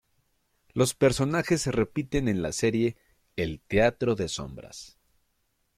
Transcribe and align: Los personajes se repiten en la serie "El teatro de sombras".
Los 0.73 0.95
personajes 0.95 1.61
se 1.61 1.71
repiten 1.71 2.27
en 2.27 2.41
la 2.41 2.53
serie 2.53 2.97
"El 3.35 3.59
teatro 3.67 4.15
de 4.15 4.29
sombras". 4.29 4.97